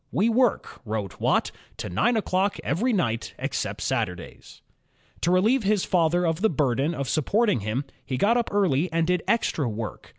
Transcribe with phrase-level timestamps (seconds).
[0.11, 4.63] "We work," wrote Watt, "to nine o'clock every night, except Satur days."
[5.21, 9.05] To relieve his father of the burden of supporting him, he got up early and
[9.05, 10.09] did extra work.